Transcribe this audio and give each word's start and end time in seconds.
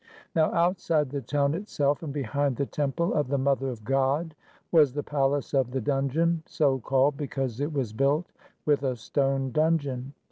Now, 0.35 0.51
outside 0.51 1.11
the 1.11 1.21
town 1.21 1.53
itself, 1.53 2.01
and 2.01 2.11
behind 2.11 2.55
the 2.55 2.65
temple 2.65 3.13
of 3.13 3.27
the 3.27 3.37
Mother 3.37 3.69
of 3.69 3.83
God, 3.83 4.33
was 4.71 4.93
the 4.93 5.03
palace 5.03 5.53
of 5.53 5.69
the 5.69 5.79
dungeon, 5.81 6.41
so 6.47 6.79
called 6.79 7.17
because 7.17 7.61
it 7.61 7.71
was 7.71 7.93
built 7.93 8.31
with 8.65 8.81
a 8.81 8.95
stone 8.95 9.51
dun 9.51 9.77
geon. 9.77 10.11